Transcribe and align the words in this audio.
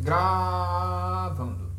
Gravando. 0.00 1.70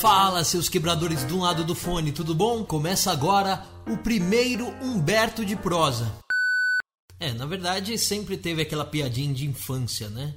Fala, 0.00 0.44
seus 0.44 0.68
quebradores 0.68 1.24
um 1.32 1.40
lado 1.40 1.64
do 1.64 1.74
fone, 1.74 2.12
tudo 2.12 2.34
bom? 2.34 2.62
Começa 2.62 3.10
agora 3.10 3.64
o 3.86 3.96
primeiro 3.96 4.66
Humberto 4.82 5.46
de 5.46 5.56
prosa. 5.56 6.14
É, 7.18 7.32
na 7.32 7.46
verdade 7.46 7.96
sempre 7.96 8.36
teve 8.36 8.60
aquela 8.60 8.84
piadinha 8.84 9.32
de 9.32 9.46
infância, 9.46 10.10
né? 10.10 10.34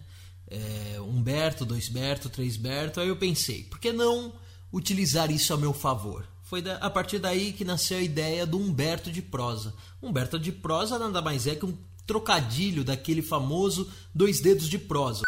É, 0.49 0.99
Humberto, 1.01 1.65
dois 1.65 1.89
Berto, 1.89 2.29
três 2.29 2.55
Berto. 2.55 3.01
Aí 3.01 3.09
eu 3.09 3.17
pensei, 3.17 3.63
por 3.63 3.79
que 3.79 3.91
não 3.91 4.33
utilizar 4.71 5.29
isso 5.29 5.53
a 5.53 5.57
meu 5.57 5.73
favor? 5.73 6.25
Foi 6.43 6.63
a 6.79 6.89
partir 6.89 7.19
daí 7.19 7.51
que 7.53 7.63
nasceu 7.63 7.97
a 7.97 8.01
ideia 8.01 8.45
do 8.45 8.57
Humberto 8.57 9.11
de 9.11 9.21
prosa. 9.21 9.73
Humberto 10.01 10.39
de 10.39 10.51
prosa 10.51 10.97
nada 10.97 11.21
mais 11.21 11.45
é 11.45 11.55
que 11.55 11.65
um 11.65 11.77
trocadilho 12.05 12.83
daquele 12.83 13.21
famoso 13.21 13.89
dois 14.13 14.39
dedos 14.39 14.67
de 14.67 14.77
prosa. 14.77 15.21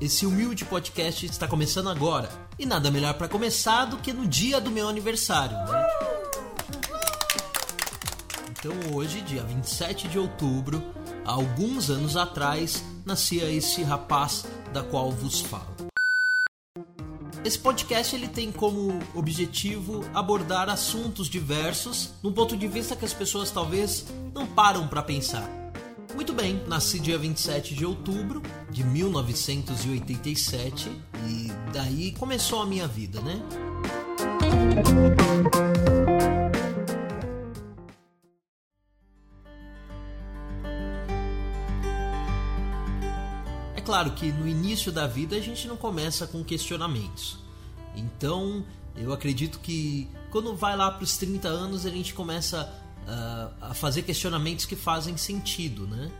Esse 0.00 0.24
humilde 0.24 0.64
podcast 0.64 1.26
está 1.26 1.46
começando 1.46 1.90
agora. 1.90 2.30
E 2.58 2.64
nada 2.64 2.90
melhor 2.90 3.14
para 3.14 3.28
começar 3.28 3.84
do 3.84 3.98
que 3.98 4.12
no 4.12 4.26
dia 4.26 4.60
do 4.60 4.70
meu 4.70 4.88
aniversário, 4.88 5.56
né? 5.56 5.86
Então 8.50 8.94
hoje, 8.94 9.20
dia 9.22 9.42
27 9.42 10.08
de 10.08 10.18
outubro, 10.18 10.82
há 11.24 11.32
alguns 11.32 11.90
anos 11.90 12.16
atrás, 12.16 12.82
nascia 13.04 13.50
esse 13.50 13.82
rapaz 13.82 14.46
da 14.72 14.82
qual 14.82 15.10
vos 15.10 15.40
falo. 15.40 15.90
Esse 17.42 17.58
podcast 17.58 18.14
ele 18.14 18.28
tem 18.28 18.52
como 18.52 18.98
objetivo 19.14 20.04
abordar 20.12 20.68
assuntos 20.68 21.26
diversos, 21.26 22.10
num 22.22 22.32
ponto 22.32 22.54
de 22.54 22.68
vista 22.68 22.94
que 22.94 23.04
as 23.04 23.14
pessoas 23.14 23.50
talvez 23.50 24.06
não 24.34 24.46
param 24.46 24.86
para 24.86 25.02
pensar. 25.02 25.59
Muito 26.14 26.32
bem, 26.32 26.62
nasci 26.66 26.98
dia 26.98 27.18
27 27.18 27.74
de 27.74 27.86
outubro 27.86 28.42
de 28.70 28.84
1987 28.84 30.90
e 31.28 31.48
daí 31.72 32.12
começou 32.12 32.62
a 32.62 32.66
minha 32.66 32.86
vida, 32.86 33.20
né? 33.20 33.42
É 43.76 43.80
claro 43.80 44.12
que 44.12 44.30
no 44.32 44.46
início 44.46 44.92
da 44.92 45.06
vida 45.06 45.36
a 45.36 45.40
gente 45.40 45.66
não 45.66 45.76
começa 45.76 46.26
com 46.26 46.44
questionamentos. 46.44 47.38
Então, 47.96 48.64
eu 48.96 49.12
acredito 49.12 49.58
que 49.60 50.08
quando 50.30 50.54
vai 50.54 50.76
lá 50.76 50.90
para 50.90 51.04
os 51.04 51.16
30 51.16 51.48
anos 51.48 51.86
a 51.86 51.90
gente 51.90 52.14
começa 52.14 52.72
uh, 53.10 53.52
a 53.60 53.74
fazer 53.74 54.02
questionamentos 54.02 54.64
que 54.64 54.76
fazem 54.76 55.16
sentido, 55.16 55.86
né? 55.86 56.10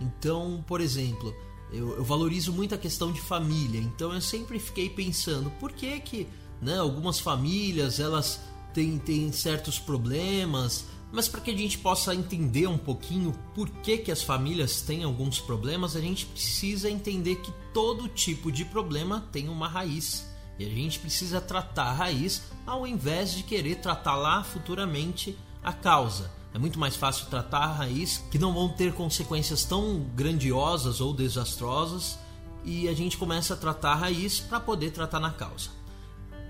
Então, 0.00 0.64
por 0.66 0.80
exemplo, 0.80 1.34
eu, 1.72 1.96
eu, 1.96 2.04
valorizo 2.04 2.52
muito 2.52 2.74
a 2.74 2.78
questão 2.78 3.12
de 3.12 3.20
família. 3.20 3.80
Então, 3.80 4.12
eu 4.12 4.20
sempre 4.20 4.58
fiquei 4.58 4.90
pensando 4.90 5.50
por 5.60 5.72
que 5.72 6.00
que, 6.00 6.26
né? 6.60 6.78
Algumas 6.78 7.20
famílias 7.20 8.00
elas 8.00 8.40
têm, 8.74 8.98
têm 8.98 9.30
certos 9.30 9.78
problemas, 9.78 10.86
mas 11.12 11.28
para 11.28 11.40
que 11.40 11.50
a 11.50 11.56
gente 11.56 11.78
possa 11.78 12.14
entender 12.14 12.66
um 12.66 12.78
pouquinho 12.78 13.32
por 13.54 13.68
que 13.68 13.98
que 13.98 14.12
as 14.12 14.22
famílias 14.22 14.80
têm 14.80 15.04
alguns 15.04 15.38
problemas, 15.38 15.94
a 15.94 16.00
gente 16.00 16.26
precisa 16.26 16.90
entender 16.90 17.36
que 17.36 17.52
todo 17.72 18.08
tipo 18.08 18.50
de 18.50 18.64
problema 18.64 19.28
tem 19.32 19.48
uma 19.48 19.68
raiz. 19.68 20.28
E 20.58 20.64
a 20.64 20.68
gente 20.68 20.98
precisa 20.98 21.40
tratar 21.40 21.84
a 21.84 21.92
raiz 21.92 22.42
ao 22.66 22.86
invés 22.86 23.32
de 23.32 23.42
querer 23.42 23.76
tratar 23.76 24.14
lá 24.16 24.44
futuramente 24.44 25.36
a 25.62 25.72
causa. 25.72 26.39
É 26.52 26.58
muito 26.58 26.78
mais 26.78 26.96
fácil 26.96 27.26
tratar 27.26 27.64
a 27.64 27.72
raiz, 27.72 28.24
que 28.30 28.38
não 28.38 28.52
vão 28.52 28.68
ter 28.68 28.92
consequências 28.92 29.64
tão 29.64 30.00
grandiosas 30.14 31.00
ou 31.00 31.14
desastrosas, 31.14 32.18
e 32.64 32.88
a 32.88 32.94
gente 32.94 33.16
começa 33.16 33.54
a 33.54 33.56
tratar 33.56 33.92
a 33.92 33.96
raiz 33.96 34.40
para 34.40 34.60
poder 34.60 34.90
tratar 34.90 35.20
na 35.20 35.30
causa. 35.30 35.70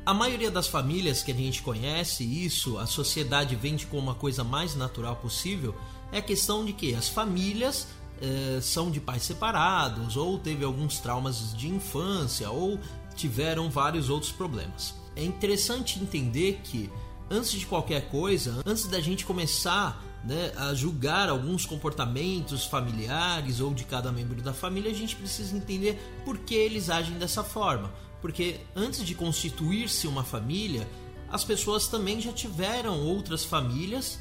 A 0.05 0.15
maioria 0.15 0.50
das 0.50 0.66
famílias 0.66 1.22
que 1.22 1.31
a 1.31 1.34
gente 1.34 1.62
conhece, 1.62 2.25
isso 2.25 2.78
a 2.78 2.87
sociedade 2.87 3.55
vende 3.55 3.87
como 3.87 4.03
uma 4.03 4.15
coisa 4.15 4.43
mais 4.43 4.75
natural 4.75 5.16
possível, 5.16 5.75
é 6.11 6.19
a 6.19 6.22
questão 6.22 6.65
de 6.65 6.72
que 6.72 6.94
as 6.94 7.09
famílias 7.09 7.87
eh, 8.21 8.59
são 8.62 8.91
de 8.91 9.00
pais 9.00 9.22
separados, 9.22 10.17
ou 10.17 10.38
teve 10.38 10.65
alguns 10.65 10.99
traumas 10.99 11.55
de 11.55 11.69
infância, 11.69 12.50
ou 12.50 12.81
tiveram 13.15 13.71
vários 13.71 14.09
outros 14.09 14.32
problemas. 14.32 14.94
É 15.15 15.22
interessante 15.22 16.00
entender 16.00 16.61
que 16.65 16.91
antes 17.31 17.53
de 17.53 17.65
qualquer 17.65 18.09
coisa, 18.09 18.61
antes 18.67 18.87
da 18.87 19.01
gente 19.01 19.25
começar 19.25 20.05
né, 20.25 20.53
a 20.57 20.75
julgar 20.75 21.29
alguns 21.29 21.65
comportamentos 21.65 22.67
familiares 22.67 23.61
ou 23.61 23.73
de 23.73 23.85
cada 23.85 24.11
membro 24.13 24.43
da 24.43 24.53
família, 24.53 24.91
a 24.91 24.95
gente 24.95 25.17
precisa 25.17 25.57
entender 25.57 25.99
por 26.25 26.39
que 26.39 26.55
eles 26.55 26.91
agem 26.91 27.17
dessa 27.17 27.45
forma. 27.45 27.91
Porque 28.21 28.61
antes 28.77 29.05
de 29.05 29.15
constituir-se 29.15 30.07
uma 30.07 30.25
família, 30.25 30.87
as 31.31 31.45
pessoas 31.45 31.87
também 31.87 32.21
já 32.21 32.33
tiveram 32.33 33.01
outras 33.01 33.45
famílias. 33.45 34.19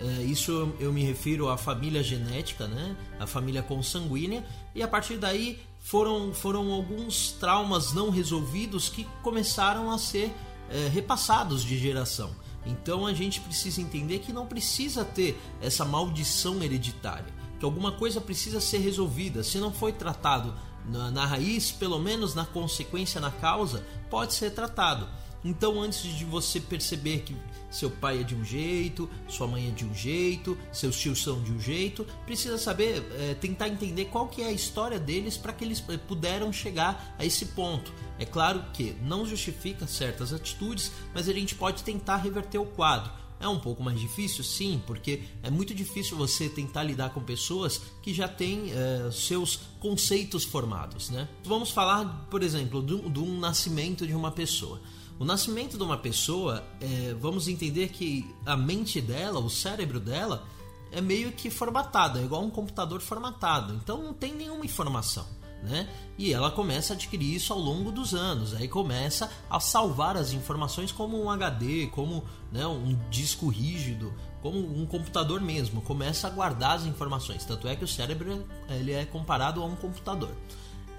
É, 0.00 0.22
isso 0.22 0.72
eu, 0.78 0.92
me 0.92 1.02
refiro 1.02 1.48
à 1.48 1.56
família 1.56 2.02
genética, 2.02 2.68
né? 2.68 2.96
a 3.18 3.26
família 3.26 3.62
consanguínea, 3.62 4.44
e 4.74 4.82
a 4.82 4.86
partir 4.86 5.16
daí 5.16 5.60
foram, 5.80 6.32
foram 6.34 6.70
alguns 6.72 7.32
traumas 7.32 7.92
não 7.92 8.10
resolvidos 8.10 8.88
que 8.88 9.04
começaram 9.22 9.90
a 9.90 9.98
ser 9.98 10.32
é, 10.70 10.88
repassados 10.88 11.64
de 11.64 11.78
geração. 11.78 12.30
Então 12.68 13.06
a 13.06 13.14
gente 13.14 13.40
precisa 13.40 13.80
entender 13.80 14.18
que 14.18 14.32
não 14.32 14.46
precisa 14.46 15.04
ter 15.04 15.40
essa 15.60 15.84
maldição 15.84 16.62
hereditária, 16.62 17.34
que 17.58 17.64
alguma 17.64 17.92
coisa 17.92 18.20
precisa 18.20 18.60
ser 18.60 18.78
resolvida. 18.78 19.42
Se 19.42 19.58
não 19.58 19.72
foi 19.72 19.92
tratado 19.92 20.54
na, 20.86 21.10
na 21.10 21.26
raiz, 21.26 21.72
pelo 21.72 21.98
menos 21.98 22.34
na 22.34 22.44
consequência, 22.44 23.20
na 23.20 23.30
causa, 23.30 23.84
pode 24.10 24.34
ser 24.34 24.50
tratado. 24.50 25.08
Então, 25.44 25.80
antes 25.80 26.02
de 26.02 26.24
você 26.24 26.60
perceber 26.60 27.20
que 27.20 27.36
seu 27.70 27.90
pai 27.90 28.20
é 28.20 28.22
de 28.22 28.34
um 28.34 28.44
jeito, 28.44 29.08
sua 29.28 29.46
mãe 29.46 29.68
é 29.68 29.70
de 29.70 29.84
um 29.84 29.94
jeito, 29.94 30.58
seus 30.72 30.98
tios 30.98 31.22
são 31.22 31.40
de 31.42 31.52
um 31.52 31.60
jeito, 31.60 32.04
precisa 32.26 32.58
saber, 32.58 33.04
é, 33.18 33.34
tentar 33.34 33.68
entender 33.68 34.06
qual 34.06 34.26
que 34.26 34.42
é 34.42 34.46
a 34.46 34.52
história 34.52 34.98
deles 34.98 35.36
para 35.36 35.52
que 35.52 35.64
eles 35.64 35.82
é, 35.88 35.96
puderam 35.96 36.52
chegar 36.52 37.14
a 37.18 37.24
esse 37.24 37.46
ponto. 37.46 37.92
É 38.18 38.26
claro 38.26 38.64
que 38.72 38.94
não 39.02 39.24
justifica 39.24 39.86
certas 39.86 40.32
atitudes, 40.32 40.90
mas 41.14 41.28
a 41.28 41.32
gente 41.32 41.54
pode 41.54 41.82
tentar 41.84 42.16
reverter 42.16 42.58
o 42.58 42.66
quadro. 42.66 43.10
É 43.40 43.46
um 43.46 43.60
pouco 43.60 43.82
mais 43.82 44.00
difícil, 44.00 44.42
sim, 44.42 44.82
porque 44.84 45.22
é 45.44 45.50
muito 45.50 45.72
difícil 45.72 46.16
você 46.16 46.48
tentar 46.48 46.82
lidar 46.82 47.10
com 47.10 47.20
pessoas 47.20 47.80
que 48.02 48.12
já 48.12 48.26
têm 48.26 48.72
é, 48.72 49.10
seus 49.12 49.60
conceitos 49.78 50.42
formados, 50.42 51.08
né? 51.10 51.28
Vamos 51.44 51.70
falar, 51.70 52.26
por 52.28 52.42
exemplo, 52.42 52.82
de 52.82 53.20
um 53.20 53.38
nascimento 53.38 54.04
de 54.04 54.14
uma 54.14 54.32
pessoa. 54.32 54.80
O 55.20 55.24
nascimento 55.24 55.76
de 55.76 55.82
uma 55.82 55.96
pessoa, 55.96 56.64
é, 56.80 57.14
vamos 57.14 57.46
entender 57.46 57.90
que 57.90 58.24
a 58.44 58.56
mente 58.56 59.00
dela, 59.00 59.38
o 59.38 59.50
cérebro 59.50 60.00
dela, 60.00 60.44
é 60.90 61.00
meio 61.00 61.32
que 61.32 61.50
formatado, 61.50 62.18
é 62.18 62.24
igual 62.24 62.42
um 62.42 62.50
computador 62.50 63.00
formatado. 63.00 63.74
Então 63.74 64.02
não 64.02 64.14
tem 64.14 64.34
nenhuma 64.34 64.64
informação. 64.64 65.26
Né? 65.62 65.88
E 66.16 66.32
ela 66.32 66.52
começa 66.52 66.92
a 66.92 66.96
adquirir 66.96 67.34
isso 67.34 67.52
ao 67.52 67.58
longo 67.58 67.90
dos 67.90 68.14
anos. 68.14 68.54
Aí 68.54 68.68
começa 68.68 69.28
a 69.50 69.58
salvar 69.58 70.16
as 70.16 70.32
informações 70.32 70.92
como 70.92 71.20
um 71.20 71.28
HD, 71.28 71.88
como 71.88 72.24
né, 72.52 72.64
um 72.66 72.96
disco 73.10 73.48
rígido, 73.48 74.14
como 74.40 74.58
um 74.58 74.86
computador 74.86 75.40
mesmo. 75.40 75.80
Começa 75.82 76.28
a 76.28 76.30
guardar 76.30 76.76
as 76.76 76.84
informações. 76.86 77.44
Tanto 77.44 77.66
é 77.66 77.74
que 77.74 77.84
o 77.84 77.88
cérebro 77.88 78.46
ele 78.68 78.92
é 78.92 79.04
comparado 79.04 79.60
a 79.60 79.64
um 79.66 79.74
computador. 79.74 80.30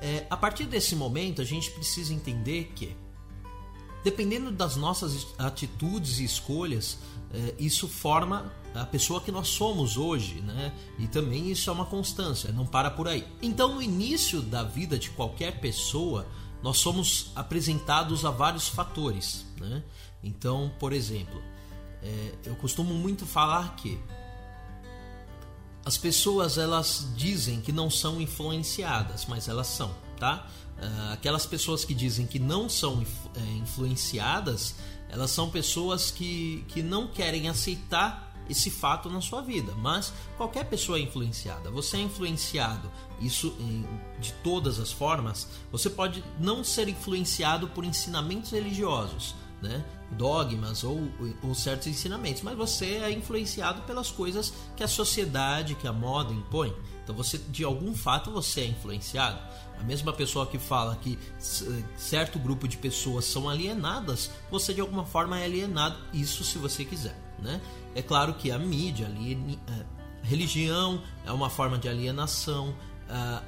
É, 0.01 0.25
a 0.29 0.35
partir 0.37 0.65
desse 0.65 0.95
momento, 0.95 1.41
a 1.41 1.45
gente 1.45 1.71
precisa 1.71 2.13
entender 2.13 2.71
que 2.75 2.95
dependendo 4.03 4.51
das 4.51 4.75
nossas 4.75 5.27
atitudes 5.37 6.19
e 6.19 6.23
escolhas, 6.23 6.97
é, 7.33 7.55
isso 7.59 7.87
forma 7.87 8.51
a 8.73 8.85
pessoa 8.85 9.21
que 9.21 9.31
nós 9.31 9.47
somos 9.47 9.97
hoje, 9.97 10.41
né? 10.41 10.73
E 10.97 11.07
também 11.07 11.49
isso 11.49 11.69
é 11.69 11.73
uma 11.73 11.85
constância, 11.85 12.51
não 12.51 12.65
para 12.65 12.89
por 12.91 13.07
aí. 13.07 13.27
Então, 13.41 13.75
no 13.75 13.81
início 13.81 14.41
da 14.41 14.63
vida 14.63 14.97
de 14.97 15.09
qualquer 15.09 15.59
pessoa, 15.59 16.27
nós 16.61 16.77
somos 16.77 17.31
apresentados 17.35 18.25
a 18.25 18.31
vários 18.31 18.67
fatores, 18.67 19.45
né? 19.59 19.83
Então, 20.23 20.71
por 20.79 20.93
exemplo, 20.93 21.41
é, 22.01 22.33
eu 22.45 22.55
costumo 22.55 22.93
muito 22.93 23.25
falar 23.25 23.75
que 23.75 23.99
as 25.85 25.97
pessoas 25.97 26.57
elas 26.57 27.07
dizem 27.15 27.61
que 27.61 27.71
não 27.71 27.89
são 27.89 28.21
influenciadas, 28.21 29.25
mas 29.25 29.47
elas 29.47 29.67
são, 29.67 29.91
tá? 30.19 30.47
Uh, 30.77 31.13
aquelas 31.13 31.45
pessoas 31.45 31.83
que 31.83 31.93
dizem 31.93 32.25
que 32.25 32.39
não 32.39 32.69
são 32.69 33.03
é, 33.35 33.41
influenciadas, 33.57 34.75
elas 35.09 35.31
são 35.31 35.49
pessoas 35.49 36.11
que, 36.11 36.63
que 36.67 36.81
não 36.81 37.07
querem 37.07 37.49
aceitar 37.49 38.29
esse 38.49 38.69
fato 38.71 39.09
na 39.09 39.21
sua 39.21 39.41
vida. 39.41 39.73
Mas 39.75 40.11
qualquer 40.37 40.65
pessoa 40.65 40.97
é 40.97 41.01
influenciada. 41.01 41.69
Você 41.71 41.97
é 41.97 42.01
influenciado, 42.01 42.91
isso 43.21 43.55
de 44.19 44.33
todas 44.43 44.79
as 44.79 44.91
formas. 44.91 45.47
Você 45.71 45.89
pode 45.89 46.23
não 46.39 46.63
ser 46.63 46.87
influenciado 46.89 47.67
por 47.67 47.85
ensinamentos 47.85 48.51
religiosos, 48.51 49.35
né? 49.61 49.83
dogmas 50.11 50.83
ou, 50.83 51.07
ou 51.43 51.53
certos 51.53 51.87
ensinamentos, 51.87 52.41
mas 52.41 52.57
você 52.57 52.85
é 53.03 53.11
influenciado 53.11 53.81
pelas 53.83 54.09
coisas 54.09 54.53
que 54.75 54.83
a 54.83 54.87
sociedade, 54.87 55.75
que 55.75 55.87
a 55.87 55.93
moda 55.93 56.33
impõe. 56.33 56.73
Então 57.03 57.15
você, 57.15 57.37
de 57.37 57.63
algum 57.63 57.93
fato, 57.93 58.31
você 58.31 58.61
é 58.61 58.65
influenciado. 58.67 59.39
A 59.79 59.83
mesma 59.83 60.11
pessoa 60.11 60.45
que 60.45 60.59
fala 60.59 60.95
que 60.95 61.17
certo 61.95 62.37
grupo 62.37 62.67
de 62.67 62.77
pessoas 62.77 63.25
são 63.25 63.49
alienadas, 63.49 64.29
você 64.51 64.73
de 64.73 64.81
alguma 64.81 65.05
forma 65.05 65.39
é 65.39 65.45
alienado. 65.45 65.97
Isso 66.13 66.43
se 66.43 66.57
você 66.57 66.83
quiser, 66.83 67.17
né? 67.39 67.61
É 67.95 68.01
claro 68.01 68.33
que 68.33 68.51
a 68.51 68.59
mídia, 68.59 69.07
é, 69.07 69.85
religião 70.21 71.01
é 71.25 71.31
uma 71.31 71.49
forma 71.49 71.77
de 71.77 71.87
alienação, 71.87 72.75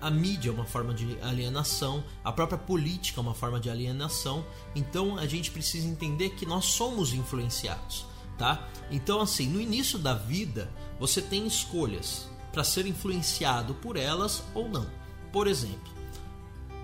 a 0.02 0.10
mídia 0.10 0.50
é 0.50 0.54
uma 0.54 0.66
forma 0.66 0.94
de 0.94 1.18
alienação, 1.22 2.04
a 2.24 2.32
própria 2.32 2.58
política 2.58 3.20
é 3.20 3.22
uma 3.22 3.36
forma 3.36 3.60
de 3.60 3.70
alienação. 3.70 4.46
Então 4.76 5.18
a 5.18 5.28
gente 5.28 5.52
precisa 5.52 5.88
entender 5.88 6.32
que 6.32 6.46
nós 6.46 6.66
somos 6.66 7.14
influenciados, 7.14 8.06
tá? 8.38 8.68
Então 8.90 9.22
assim, 9.22 9.48
no 9.48 9.62
início 9.62 10.00
da 10.00 10.14
vida, 10.14 10.72
você 11.00 11.22
tem 11.22 11.46
escolhas 11.46 12.28
para 12.52 12.64
ser 12.64 12.86
influenciado 12.88 13.76
por 13.76 13.96
elas 13.96 14.44
ou 14.54 14.68
não. 14.68 14.88
Por 15.32 15.48
exemplo, 15.48 15.91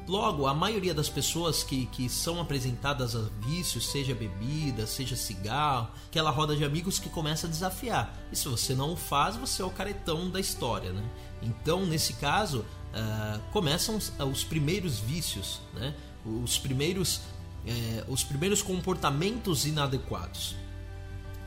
Logo, 0.07 0.47
a 0.47 0.53
maioria 0.53 0.93
das 0.93 1.09
pessoas 1.09 1.63
que, 1.63 1.85
que 1.87 2.07
são 2.07 2.39
apresentadas 2.39 3.13
a 3.13 3.23
vícios, 3.41 3.91
seja 3.91 4.15
bebida, 4.15 4.87
seja 4.87 5.17
cigarro, 5.17 5.89
aquela 6.07 6.31
roda 6.31 6.55
de 6.55 6.63
amigos 6.63 6.97
que 6.97 7.09
começa 7.09 7.45
a 7.45 7.49
desafiar. 7.49 8.17
E 8.31 8.35
se 8.35 8.47
você 8.47 8.73
não 8.73 8.93
o 8.93 8.95
faz, 8.95 9.35
você 9.35 9.61
é 9.61 9.65
o 9.65 9.69
caretão 9.69 10.29
da 10.29 10.39
história, 10.39 10.93
né? 10.93 11.03
Então, 11.41 11.85
nesse 11.85 12.13
caso, 12.13 12.59
uh, 12.59 13.39
começam 13.51 13.97
os, 13.97 14.13
os, 14.31 14.45
primeiros 14.45 14.97
vícios, 14.97 15.59
né? 15.73 15.93
Os 16.25 16.57
primeiros, 16.57 17.17
uh, 17.17 18.11
os 18.11 18.23
primeiros 18.23 18.61
comportamentos 18.61 19.65
inadequados. 19.65 20.55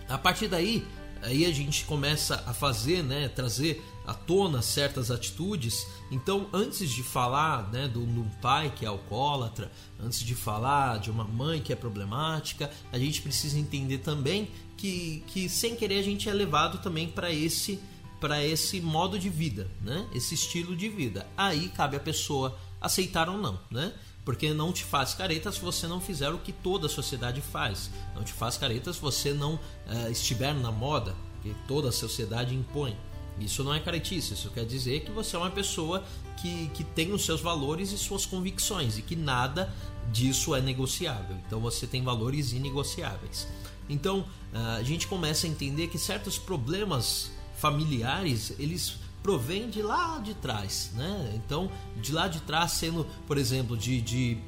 A 0.07 0.19
partir 0.19 0.49
daí, 0.49 0.87
aí 1.22 1.44
a 1.44 1.52
gente 1.52 1.84
começa 1.84 2.43
a 2.46 2.52
fazer, 2.52 3.02
né, 3.02 3.28
trazer 3.28 3.82
à 4.06 4.14
tona 4.14 4.62
certas 4.62 5.11
atitudes. 5.11 5.87
Então, 6.11 6.49
antes 6.52 6.90
de 6.90 7.02
falar 7.02 7.70
né, 7.70 7.88
de 7.88 7.99
um 7.99 8.28
pai 8.40 8.72
que 8.75 8.84
é 8.84 8.88
alcoólatra, 8.88 9.70
antes 9.99 10.20
de 10.20 10.34
falar 10.34 10.99
de 10.99 11.11
uma 11.11 11.25
mãe 11.25 11.61
que 11.61 11.72
é 11.72 11.76
problemática, 11.76 12.70
a 12.93 12.99
gente 12.99 13.22
precisa 13.22 13.58
entender 13.58 13.99
também 13.99 14.50
que, 14.76 15.22
que 15.26 15.49
sem 15.49 15.76
querer 15.76 15.99
a 15.99 16.02
gente 16.02 16.28
é 16.28 16.32
levado 16.32 16.78
também 16.78 17.08
para 17.08 17.32
esse 17.32 17.78
para 18.19 18.44
esse 18.44 18.82
modo 18.82 19.19
de 19.19 19.31
vida, 19.31 19.66
né? 19.81 20.06
Esse 20.14 20.34
estilo 20.34 20.76
de 20.76 20.90
vida. 20.90 21.26
Aí 21.34 21.70
cabe 21.70 21.96
a 21.96 22.00
pessoa 22.00 22.55
aceitar 22.78 23.31
ou 23.31 23.38
não, 23.38 23.58
né? 23.70 23.94
Porque 24.25 24.52
não 24.52 24.72
te 24.72 24.84
faz 24.84 25.14
careta 25.14 25.50
se 25.50 25.61
você 25.61 25.87
não 25.87 26.00
fizer 26.00 26.31
o 26.31 26.38
que 26.38 26.52
toda 26.52 26.87
a 26.87 26.90
sociedade 26.90 27.40
faz. 27.40 27.90
Não 28.14 28.22
te 28.22 28.32
faz 28.32 28.56
careta 28.56 28.93
se 28.93 29.00
você 29.00 29.32
não 29.32 29.55
uh, 29.55 30.11
estiver 30.11 30.55
na 30.55 30.70
moda, 30.70 31.14
que 31.43 31.55
toda 31.67 31.88
a 31.88 31.93
sociedade 31.93 32.55
impõe. 32.55 32.96
Isso 33.38 33.64
não 33.64 33.72
é 33.72 33.81
caretice, 33.81 34.34
isso 34.34 34.50
quer 34.50 34.67
dizer 34.67 35.00
que 35.00 35.11
você 35.11 35.34
é 35.34 35.38
uma 35.38 35.50
pessoa 35.50 36.05
que, 36.37 36.69
que 36.75 36.84
tem 36.84 37.12
os 37.12 37.25
seus 37.25 37.40
valores 37.40 37.90
e 37.93 37.99
suas 37.99 38.26
convicções 38.26 38.99
e 38.99 39.02
que 39.02 39.17
nada 39.17 39.72
disso 40.12 40.55
é 40.55 40.61
negociável. 40.61 41.37
Então 41.46 41.61
você 41.61 41.87
tem 41.87 42.02
valores 42.02 42.52
inegociáveis. 42.52 43.49
Então 43.88 44.26
ah, 44.52 44.76
a 44.76 44.82
gente 44.82 45.06
começa 45.06 45.46
a 45.46 45.50
entender 45.50 45.88
que 45.88 45.99
certos 45.99 46.38
problemas 46.38 47.31
familiares 47.56 48.55
eles 48.58 48.96
provêm 49.22 49.69
de 49.69 49.82
lá 49.82 50.19
de 50.19 50.34
trás, 50.34 50.90
né? 50.94 51.32
Então 51.34 51.70
de 52.00 52.12
lá 52.12 52.28
de 52.28 52.40
trás 52.40 52.72
sendo, 52.72 53.06
por 53.26 53.37
exemplo, 53.38 53.76
de, 53.76 54.00
de, 54.00 54.38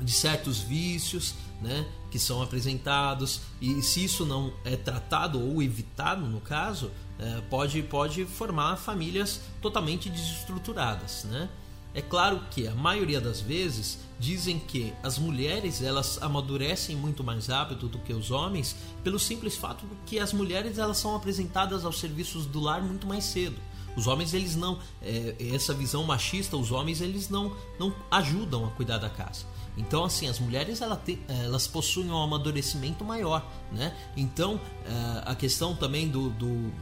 de 0.00 0.12
certos 0.12 0.60
vícios, 0.60 1.34
né? 1.60 1.86
Que 2.10 2.18
são 2.18 2.42
apresentados 2.42 3.40
e 3.60 3.82
se 3.82 4.04
isso 4.04 4.24
não 4.24 4.52
é 4.64 4.76
tratado 4.76 5.40
ou 5.40 5.62
evitado 5.62 6.26
no 6.26 6.40
caso, 6.40 6.90
é, 7.18 7.40
pode, 7.42 7.82
pode 7.82 8.24
formar 8.24 8.76
famílias 8.76 9.40
totalmente 9.60 10.08
desestruturadas, 10.08 11.24
né? 11.24 11.48
É 11.96 12.02
claro 12.02 12.42
que 12.50 12.68
a 12.68 12.74
maioria 12.74 13.18
das 13.18 13.40
vezes 13.40 14.00
dizem 14.20 14.58
que 14.58 14.92
as 15.02 15.18
mulheres 15.18 15.80
elas 15.80 16.22
amadurecem 16.22 16.94
muito 16.94 17.24
mais 17.24 17.46
rápido 17.46 17.88
do 17.88 17.98
que 17.98 18.12
os 18.12 18.30
homens 18.30 18.76
pelo 19.02 19.18
simples 19.18 19.56
fato 19.56 19.86
de 19.86 19.96
que 20.04 20.18
as 20.18 20.30
mulheres 20.30 20.76
elas 20.76 20.98
são 20.98 21.16
apresentadas 21.16 21.86
aos 21.86 21.98
serviços 21.98 22.44
do 22.44 22.60
lar 22.60 22.82
muito 22.82 23.06
mais 23.06 23.24
cedo. 23.24 23.56
Os 23.96 24.06
homens 24.06 24.34
eles 24.34 24.54
não 24.54 24.78
é, 25.02 25.34
essa 25.54 25.72
visão 25.72 26.04
machista, 26.04 26.56
os 26.56 26.70
homens 26.70 27.00
eles 27.00 27.28
não 27.28 27.56
não 27.78 27.94
ajudam 28.10 28.66
a 28.66 28.70
cuidar 28.70 28.98
da 28.98 29.08
casa. 29.08 29.44
Então, 29.76 30.04
assim, 30.04 30.26
as 30.26 30.38
mulheres 30.38 30.80
elas, 30.80 30.98
elas 31.28 31.66
possuem 31.66 32.10
um 32.10 32.22
amadurecimento 32.22 33.04
maior, 33.04 33.46
né? 33.70 33.94
Então, 34.16 34.60
é, 34.84 35.30
a 35.30 35.34
questão 35.34 35.74
também 35.74 36.08
do, 36.08 36.30
do 36.30 36.72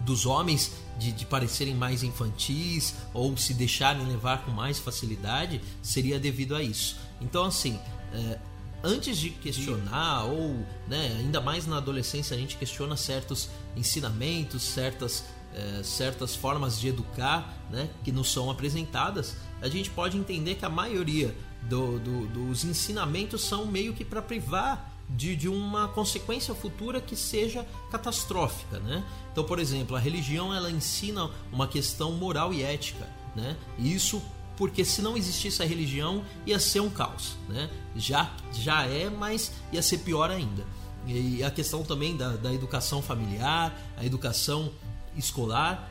dos 0.00 0.26
homens 0.26 0.72
de, 0.98 1.12
de, 1.12 1.24
parecerem 1.24 1.74
mais 1.74 2.02
infantis 2.02 2.94
ou 3.14 3.34
se 3.38 3.54
deixarem 3.54 4.06
levar 4.06 4.44
com 4.44 4.50
mais 4.50 4.78
facilidade 4.78 5.62
seria 5.80 6.20
devido 6.20 6.54
a 6.54 6.62
isso. 6.62 6.96
Então, 7.22 7.44
assim, 7.44 7.80
é, 8.12 8.38
antes 8.82 9.16
de 9.16 9.30
questionar, 9.30 10.24
ou 10.24 10.54
né, 10.86 11.16
ainda 11.18 11.40
mais 11.40 11.66
na 11.66 11.78
adolescência, 11.78 12.36
a 12.36 12.38
gente 12.38 12.56
questiona 12.56 12.96
certos 12.96 13.48
ensinamentos, 13.74 14.62
certas, 14.62 15.24
é, 15.54 15.82
certas 15.82 16.34
formas 16.34 16.78
de 16.78 16.88
educar 16.88 17.54
né, 17.70 17.88
que 18.02 18.10
nos 18.12 18.32
são 18.32 18.50
apresentadas, 18.50 19.36
a 19.62 19.68
gente 19.68 19.90
pode 19.90 20.16
entender 20.16 20.56
que 20.56 20.64
a 20.64 20.70
maioria 20.70 21.34
do, 21.62 21.98
do, 21.98 22.26
dos 22.26 22.64
ensinamentos 22.64 23.42
são 23.42 23.66
meio 23.66 23.94
que 23.94 24.04
para 24.04 24.20
privar 24.20 24.92
de, 25.08 25.36
de 25.36 25.48
uma 25.48 25.88
consequência 25.88 26.54
futura 26.54 27.00
que 27.00 27.14
seja 27.14 27.66
catastrófica, 27.90 28.78
né? 28.80 29.04
Então, 29.30 29.44
por 29.44 29.58
exemplo, 29.58 29.96
a 29.96 30.00
religião 30.00 30.54
ela 30.54 30.70
ensina 30.70 31.30
uma 31.52 31.68
questão 31.68 32.12
moral 32.12 32.52
e 32.52 32.62
ética, 32.62 33.06
né? 33.36 33.56
Isso 33.78 34.22
porque 34.56 34.84
se 34.84 35.02
não 35.02 35.16
existisse 35.16 35.62
a 35.62 35.66
religião 35.66 36.24
ia 36.46 36.58
ser 36.58 36.80
um 36.80 36.90
caos, 36.90 37.36
né? 37.48 37.68
Já 37.96 38.30
já 38.52 38.86
é, 38.86 39.10
mas 39.10 39.52
ia 39.72 39.82
ser 39.82 39.98
pior 39.98 40.30
ainda. 40.30 40.64
E 41.06 41.44
a 41.44 41.50
questão 41.50 41.82
também 41.82 42.16
da, 42.16 42.30
da 42.30 42.52
educação 42.52 43.02
familiar, 43.02 43.78
a 43.96 44.06
educação 44.06 44.72
escolar, 45.16 45.90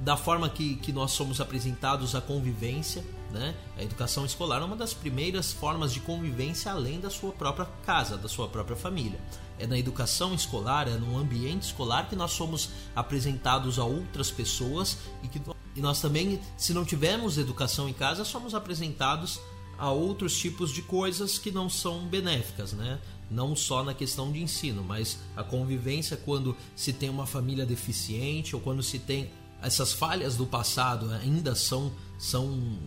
da 0.00 0.16
forma 0.16 0.48
que, 0.48 0.76
que 0.76 0.92
nós 0.92 1.12
somos 1.12 1.40
apresentados 1.40 2.14
à 2.14 2.20
convivência, 2.20 3.04
né? 3.30 3.54
A 3.76 3.82
educação 3.82 4.24
escolar 4.24 4.60
é 4.60 4.64
uma 4.64 4.76
das 4.76 4.92
primeiras 4.92 5.52
formas 5.52 5.92
de 5.92 6.00
convivência 6.00 6.70
além 6.72 7.00
da 7.00 7.10
sua 7.10 7.32
própria 7.32 7.66
casa, 7.84 8.16
da 8.16 8.28
sua 8.28 8.48
própria 8.48 8.76
família. 8.76 9.20
É 9.58 9.66
na 9.66 9.78
educação 9.78 10.34
escolar, 10.34 10.88
é 10.88 10.96
no 10.96 11.16
ambiente 11.16 11.62
escolar 11.62 12.08
que 12.08 12.16
nós 12.16 12.32
somos 12.32 12.70
apresentados 12.94 13.78
a 13.78 13.84
outras 13.84 14.30
pessoas 14.30 14.98
e 15.22 15.28
que 15.28 15.40
e 15.76 15.80
nós 15.80 16.00
também, 16.00 16.40
se 16.56 16.72
não 16.72 16.84
tivermos 16.84 17.36
educação 17.36 17.88
em 17.88 17.92
casa, 17.92 18.24
somos 18.24 18.54
apresentados 18.54 19.40
a 19.76 19.90
outros 19.90 20.36
tipos 20.38 20.70
de 20.70 20.82
coisas 20.82 21.36
que 21.36 21.50
não 21.50 21.68
são 21.68 22.06
benéficas, 22.06 22.72
né? 22.72 23.00
Não 23.30 23.56
só 23.56 23.82
na 23.82 23.94
questão 23.94 24.30
de 24.30 24.42
ensino, 24.42 24.82
mas 24.82 25.18
a 25.36 25.42
convivência 25.42 26.16
quando 26.16 26.56
se 26.76 26.92
tem 26.92 27.08
uma 27.08 27.26
família 27.26 27.64
deficiente 27.64 28.54
ou 28.54 28.60
quando 28.60 28.82
se 28.82 28.98
tem 28.98 29.30
essas 29.62 29.92
falhas 29.92 30.36
do 30.36 30.46
passado 30.46 31.10
ainda 31.10 31.54
são 31.54 31.90
são 32.18 32.78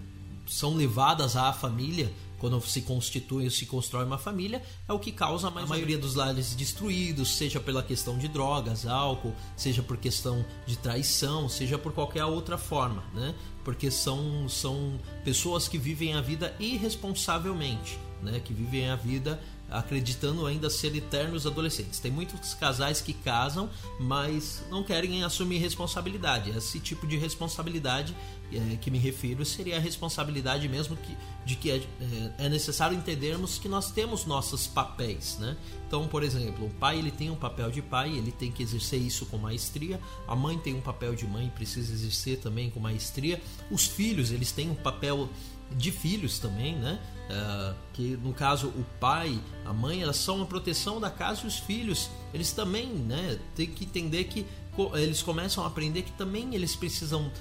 são 0.45 0.75
levadas 0.75 1.35
à 1.35 1.51
família 1.51 2.13
quando 2.39 2.61
se 2.61 2.81
constitui 2.81 3.45
ou 3.45 3.51
se 3.51 3.65
constrói 3.65 4.05
uma 4.05 4.17
família, 4.17 4.61
é 4.87 4.93
o 4.93 4.99
que 4.99 5.11
causa 5.11 5.47
a 5.47 5.65
maioria 5.65 5.97
dos 5.97 6.15
lares 6.15 6.53
destruídos, 6.55 7.35
seja 7.35 7.59
pela 7.59 7.81
questão 7.81 8.17
de 8.17 8.27
drogas, 8.27 8.85
álcool, 8.85 9.33
seja 9.55 9.81
por 9.81 9.97
questão 9.97 10.45
de 10.65 10.77
traição, 10.77 11.49
seja 11.49 11.77
por 11.77 11.93
qualquer 11.93 12.25
outra 12.25 12.57
forma, 12.57 13.03
né? 13.13 13.33
Porque 13.63 13.89
são, 13.89 14.47
são 14.47 14.99
pessoas 15.23 15.67
que 15.67 15.77
vivem 15.77 16.13
a 16.13 16.21
vida 16.21 16.55
irresponsavelmente, 16.59 17.97
né? 18.21 18.39
Que 18.39 18.53
vivem 18.53 18.89
a 18.89 18.95
vida 18.95 19.41
acreditando 19.69 20.45
ainda 20.45 20.69
ser 20.69 20.95
eternos 20.95 21.45
adolescentes. 21.45 21.99
Tem 21.99 22.11
muitos 22.11 22.53
casais 22.53 23.01
que 23.01 23.13
casam, 23.13 23.69
mas 23.99 24.63
não 24.69 24.83
querem 24.83 25.23
assumir 25.23 25.57
responsabilidade. 25.57 26.51
Esse 26.51 26.79
tipo 26.79 27.05
de 27.05 27.17
responsabilidade 27.17 28.15
é, 28.51 28.77
que 28.77 28.89
me 28.89 28.97
refiro 28.97 29.43
seria 29.43 29.75
a 29.77 29.79
responsabilidade 29.79 30.69
mesmo 30.69 30.95
que, 30.95 31.17
de 31.45 31.55
que 31.55 31.69
é, 31.69 31.75
é, 31.75 32.45
é, 32.45 32.49
necessário 32.49 32.97
entendermos 32.97 33.57
que 33.57 33.67
nós 33.67 33.91
temos 33.91 34.25
nossos 34.25 34.67
papéis, 34.67 35.37
né? 35.37 35.57
Então, 35.85 36.07
por 36.07 36.23
exemplo, 36.23 36.65
o 36.65 36.69
pai 36.69 36.97
ele 36.97 37.11
tem 37.11 37.29
um 37.29 37.35
papel 37.35 37.69
de 37.71 37.81
pai, 37.81 38.09
ele 38.09 38.31
tem 38.31 38.51
que 38.51 38.63
exercer 38.63 38.99
isso 39.01 39.25
com 39.25 39.37
maestria. 39.37 39.99
A 40.27 40.35
mãe 40.35 40.57
tem 40.57 40.75
um 40.75 40.81
papel 40.81 41.15
de 41.15 41.25
mãe, 41.25 41.51
precisa 41.53 41.93
exercer 41.93 42.39
também 42.39 42.69
com 42.69 42.79
maestria. 42.79 43.41
Os 43.71 43.85
filhos 43.85 44.31
eles 44.31 44.51
têm 44.51 44.69
um 44.69 44.75
papel 44.75 45.29
de 45.71 45.91
filhos 45.91 46.39
também, 46.39 46.75
né? 46.75 46.99
Uh, 47.29 47.75
que 47.93 48.17
no 48.23 48.33
caso 48.33 48.67
o 48.67 48.85
pai, 48.99 49.37
a 49.65 49.73
mãe, 49.73 50.01
elas 50.01 50.15
são 50.15 50.41
a 50.41 50.45
proteção 50.45 50.99
da 50.99 51.09
casa 51.09 51.41
e 51.43 51.47
os 51.47 51.57
filhos, 51.57 52.09
eles 52.33 52.51
também, 52.51 52.87
né? 52.87 53.37
Tem 53.55 53.67
que 53.67 53.83
entender 53.83 54.23
que 54.25 54.45
eles 54.93 55.21
começam 55.21 55.63
a 55.63 55.67
aprender 55.67 56.03
que 56.03 56.11
também 56.11 56.53
eles 56.53 56.75
precisam 56.75 57.31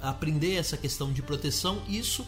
aprender 0.00 0.54
essa 0.54 0.76
questão 0.76 1.12
de 1.12 1.22
proteção. 1.22 1.80
Isso 1.88 2.22
uh, 2.22 2.26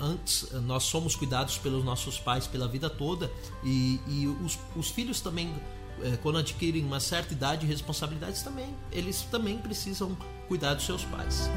antes 0.00 0.50
nós 0.62 0.84
somos 0.84 1.14
cuidados 1.14 1.58
pelos 1.58 1.84
nossos 1.84 2.18
pais 2.18 2.46
pela 2.46 2.68
vida 2.68 2.88
toda 2.88 3.30
e, 3.64 4.00
e 4.06 4.26
os, 4.26 4.58
os 4.74 4.90
filhos 4.90 5.20
também 5.20 5.48
uh, 5.48 6.18
quando 6.22 6.38
adquirem 6.38 6.84
uma 6.84 7.00
certa 7.00 7.32
idade 7.32 7.66
e 7.66 7.68
responsabilidades 7.68 8.42
também 8.42 8.74
eles 8.92 9.22
também 9.22 9.58
precisam 9.58 10.16
cuidar 10.48 10.74
dos 10.74 10.84
seus 10.84 11.04
pais. 11.04 11.48